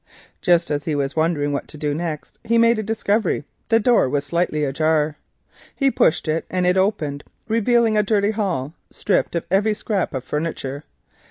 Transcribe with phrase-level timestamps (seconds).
[0.41, 4.25] Just as he was wondering what to do next he made a discovery—the door was
[4.25, 5.15] slightly ajar.
[5.75, 10.85] He pushed it and it opened—revealing a dirty hall, stripped of every scrap of furniture.